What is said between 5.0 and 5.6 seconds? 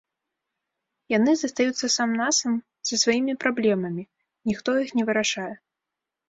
не вырашае.